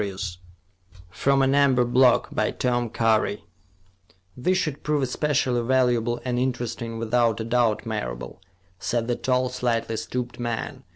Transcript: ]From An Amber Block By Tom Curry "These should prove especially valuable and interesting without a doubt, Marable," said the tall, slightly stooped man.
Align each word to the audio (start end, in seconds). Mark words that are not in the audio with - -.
]From 1.11 1.43
An 1.43 1.53
Amber 1.53 1.85
Block 1.85 2.29
By 2.33 2.49
Tom 2.49 2.89
Curry 2.89 3.45
"These 4.35 4.57
should 4.57 4.81
prove 4.81 5.03
especially 5.03 5.61
valuable 5.61 6.19
and 6.25 6.39
interesting 6.39 6.97
without 6.97 7.39
a 7.39 7.43
doubt, 7.43 7.85
Marable," 7.85 8.41
said 8.79 9.07
the 9.07 9.15
tall, 9.15 9.49
slightly 9.49 9.97
stooped 9.97 10.39
man. 10.39 10.83